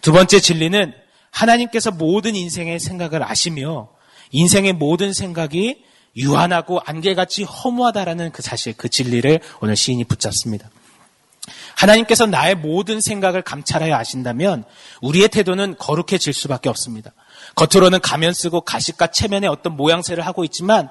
두 0.00 0.12
번째 0.12 0.40
진리는 0.40 0.94
하나님께서 1.30 1.90
모든 1.90 2.34
인생의 2.34 2.80
생각을 2.80 3.22
아시며 3.22 3.88
인생의 4.30 4.72
모든 4.72 5.12
생각이 5.12 5.84
유한하고 6.16 6.80
안개같이 6.84 7.44
허무하다라는 7.44 8.32
그 8.32 8.42
사실, 8.42 8.72
그 8.76 8.88
진리를 8.88 9.40
오늘 9.60 9.76
시인이 9.76 10.04
붙잡습니다. 10.04 10.70
하나님께서 11.76 12.26
나의 12.26 12.54
모든 12.54 13.00
생각을 13.00 13.42
감찰하여 13.42 13.94
아신다면 13.94 14.64
우리의 15.02 15.28
태도는 15.28 15.76
거룩해질 15.78 16.32
수밖에 16.32 16.68
없습니다. 16.68 17.12
겉으로는 17.54 18.00
가면 18.00 18.32
쓰고 18.32 18.62
가식과 18.62 19.08
체면의 19.08 19.48
어떤 19.48 19.76
모양새를 19.76 20.24
하고 20.26 20.44
있지만 20.44 20.88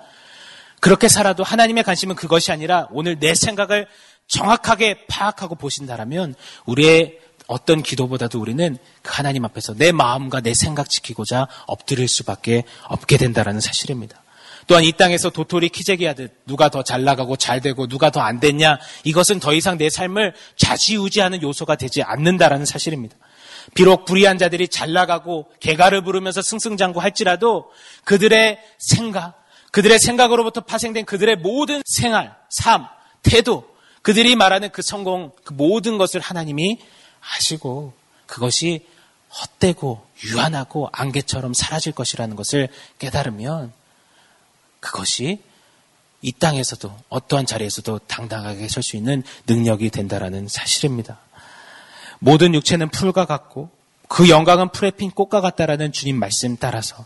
그렇게 0.79 1.07
살아도 1.07 1.43
하나님의 1.43 1.83
관심은 1.83 2.15
그것이 2.15 2.51
아니라 2.51 2.87
오늘 2.91 3.19
내 3.19 3.33
생각을 3.33 3.87
정확하게 4.27 5.05
파악하고 5.07 5.55
보신다라면 5.55 6.35
우리의 6.65 7.19
어떤 7.47 7.81
기도보다도 7.81 8.39
우리는 8.39 8.77
그 9.01 9.11
하나님 9.13 9.45
앞에서 9.45 9.73
내 9.73 9.91
마음과 9.91 10.41
내 10.41 10.53
생각 10.53 10.89
지키고자 10.89 11.47
엎드릴 11.65 12.07
수밖에 12.07 12.63
없게 12.83 13.17
된다라는 13.17 13.61
사실입니다. 13.61 14.21
또한 14.67 14.84
이 14.84 14.91
땅에서 14.91 15.30
도토리 15.30 15.69
키재기 15.69 16.06
하듯 16.06 16.34
누가 16.45 16.69
더 16.69 16.84
잘 16.84 17.03
나가고 17.03 17.38
잘 17.38 17.62
되고 17.62 17.88
누가 17.88 18.10
더 18.10 18.21
안 18.21 18.39
됐냐 18.39 18.80
이것은 19.06 19.39
더 19.39 19.53
이상 19.53 19.77
내 19.77 19.89
삶을 19.89 20.34
좌지우지하는 20.58 21.41
요소가 21.41 21.75
되지 21.75 22.03
않는다라는 22.03 22.65
사실입니다. 22.65 23.15
비록 23.73 24.06
불의한 24.06 24.38
자들이 24.38 24.67
잘 24.67 24.93
나가고 24.93 25.47
개가를 25.60 26.01
부르면서 26.03 26.41
승승장구 26.41 27.01
할지라도 27.01 27.71
그들의 28.06 28.60
생각, 28.77 29.43
그들의 29.71 29.99
생각으로부터 29.99 30.62
파생된 30.62 31.06
그들의 31.06 31.38
모든 31.38 31.82
생활, 31.86 32.36
삶, 32.49 32.86
태도, 33.23 33.67
그들이 34.01 34.36
말하는 34.36 34.69
그 34.71 34.82
성공, 34.82 35.32
그 35.43 35.53
모든 35.53 35.97
것을 35.97 36.21
하나님이 36.21 36.80
아시고 37.36 37.93
그것이 38.25 38.86
헛되고 39.30 40.06
유한하고 40.25 40.89
안개처럼 40.93 41.53
사라질 41.53 41.91
것이라는 41.91 42.36
것을 42.36 42.69
깨달으면 42.99 43.73
그것이 44.79 45.41
이 46.21 46.31
땅에서도 46.31 46.95
어떠한 47.09 47.45
자리에서도 47.45 47.99
당당하게 47.99 48.67
설 48.67 48.81
수 48.83 48.95
있는 48.95 49.23
능력이 49.47 49.89
된다라는 49.89 50.47
사실입니다. 50.47 51.19
모든 52.19 52.53
육체는 52.55 52.89
풀과 52.89 53.25
같고 53.25 53.69
그 54.07 54.29
영광은 54.29 54.69
풀에 54.71 54.91
핀 54.91 55.11
꽃과 55.11 55.41
같다라는 55.41 55.91
주님 55.91 56.17
말씀 56.17 56.57
따라서 56.57 57.05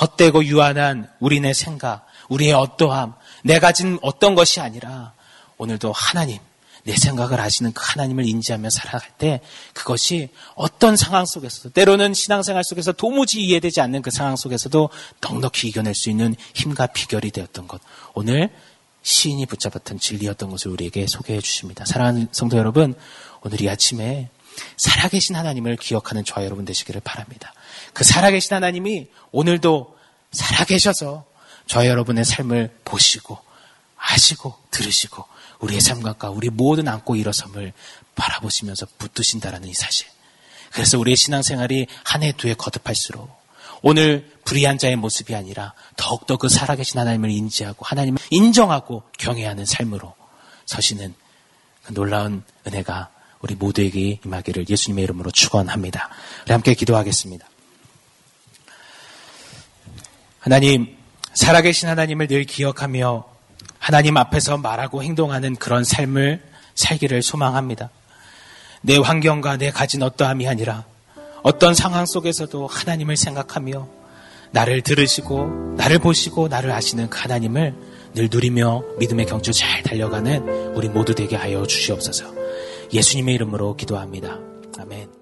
헛되고 0.00 0.44
유한한 0.44 1.10
우리네 1.18 1.52
생각, 1.52 2.06
우리의 2.28 2.52
어떠함, 2.52 3.14
내 3.42 3.58
가 3.58 3.72
진 3.72 3.98
어떤 4.02 4.34
것이 4.34 4.60
아니라 4.60 5.12
오늘도 5.58 5.92
하나님, 5.92 6.38
내 6.84 6.96
생각을 6.96 7.40
아시는 7.40 7.72
그 7.72 7.82
하나님을 7.84 8.26
인지하며 8.26 8.70
살아갈 8.70 9.10
때 9.18 9.40
그것이 9.74 10.30
어떤 10.54 10.96
상황 10.96 11.26
속에서도 11.26 11.70
때로는 11.70 12.14
신앙생활 12.14 12.64
속에서 12.64 12.92
도무지 12.92 13.40
이해되지 13.42 13.80
않는 13.80 14.02
그 14.02 14.10
상황 14.10 14.36
속에서도 14.36 14.90
넉넉히 15.20 15.68
이겨낼 15.68 15.94
수 15.94 16.10
있는 16.10 16.34
힘과 16.54 16.86
비결이 16.88 17.30
되었던 17.30 17.68
것. 17.68 17.80
오늘 18.14 18.50
시인이 19.02 19.44
붙잡았던 19.46 19.98
진리였던 19.98 20.50
것을 20.50 20.70
우리에게 20.70 21.06
소개해 21.06 21.40
주십니다. 21.40 21.84
사랑하는 21.84 22.28
성도 22.32 22.58
여러분, 22.58 22.94
오늘 23.42 23.62
이 23.62 23.68
아침에 23.68 24.28
살아계신 24.76 25.36
하나님을 25.36 25.76
기억하는 25.76 26.24
저와 26.24 26.44
여러분 26.44 26.64
되시기를 26.64 27.00
바랍니다. 27.00 27.52
그 27.92 28.04
살아계신 28.04 28.54
하나님이 28.54 29.08
오늘도 29.32 29.96
살아계셔서 30.32 31.24
저와 31.66 31.86
여러분의 31.86 32.24
삶을 32.24 32.78
보시고 32.84 33.38
아시고 33.96 34.54
들으시고 34.70 35.24
우리의 35.60 35.80
삶각과 35.80 36.30
우리 36.30 36.50
모든 36.50 36.88
안고 36.88 37.16
일어섬을 37.16 37.72
바라보시면서 38.14 38.86
붙드신다라는 38.98 39.68
이 39.68 39.74
사실. 39.74 40.06
그래서 40.72 40.98
우리의 40.98 41.16
신앙생활이 41.16 41.86
한 42.04 42.22
해 42.22 42.32
두 42.32 42.48
해 42.48 42.54
거듭할수록 42.54 43.28
오늘 43.82 44.30
불의한 44.44 44.78
자의 44.78 44.96
모습이 44.96 45.34
아니라 45.34 45.72
더욱더 45.96 46.36
그 46.36 46.48
살아계신 46.48 46.98
하나님을 47.00 47.30
인지하고 47.30 47.84
하나님을 47.84 48.18
인정하고 48.30 49.02
경외하는 49.18 49.64
삶으로 49.64 50.14
서시는 50.66 51.14
그 51.84 51.94
놀라운 51.94 52.42
은혜가 52.66 53.10
우리 53.40 53.54
모두에게 53.54 54.20
임하기를 54.24 54.66
예수님의 54.68 55.04
이름으로 55.04 55.30
축원합니다. 55.30 56.10
우리 56.44 56.52
함께 56.52 56.74
기도하겠습니다. 56.74 57.46
하나님, 60.40 60.96
살아계신 61.34 61.88
하나님을 61.88 62.26
늘 62.26 62.44
기억하며 62.44 63.24
하나님 63.80 64.18
앞에서 64.18 64.58
말하고 64.58 65.02
행동하는 65.02 65.56
그런 65.56 65.82
삶을 65.82 66.40
살기를 66.74 67.22
소망합니다. 67.22 67.90
내 68.82 68.98
환경과 68.98 69.56
내 69.56 69.70
가진 69.70 70.02
어떠함이 70.02 70.46
아니라 70.46 70.84
어떤 71.42 71.74
상황 71.74 72.06
속에서도 72.06 72.66
하나님을 72.66 73.16
생각하며 73.16 73.88
나를 74.52 74.82
들으시고 74.82 75.74
나를 75.76 75.98
보시고 75.98 76.48
나를 76.48 76.70
아시는 76.70 77.08
그 77.08 77.18
하나님을 77.18 77.74
늘 78.14 78.28
누리며 78.30 78.82
믿음의 78.98 79.26
경주 79.26 79.52
잘 79.52 79.82
달려가는 79.82 80.74
우리 80.74 80.88
모두 80.88 81.14
되게 81.14 81.36
하여 81.36 81.66
주시옵소서. 81.66 82.34
예수님의 82.92 83.34
이름으로 83.36 83.76
기도합니다. 83.76 84.38
아멘. 84.78 85.19